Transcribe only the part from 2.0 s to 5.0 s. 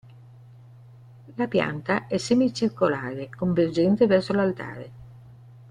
è semicircolare, convergente verso l'altare.